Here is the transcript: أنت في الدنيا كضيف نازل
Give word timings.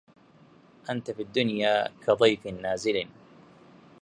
أنت 0.89 1.11
في 1.11 1.21
الدنيا 1.21 1.87
كضيف 2.07 2.47
نازل 2.47 3.07